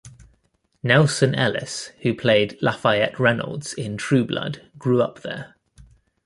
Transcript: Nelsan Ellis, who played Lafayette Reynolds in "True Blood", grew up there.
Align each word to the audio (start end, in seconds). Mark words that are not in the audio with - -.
Nelsan 0.83 1.35
Ellis, 1.37 1.91
who 2.01 2.15
played 2.15 2.57
Lafayette 2.59 3.19
Reynolds 3.19 3.71
in 3.71 3.97
"True 3.97 4.25
Blood", 4.25 4.67
grew 4.79 4.99
up 4.99 5.19
there. 5.21 5.53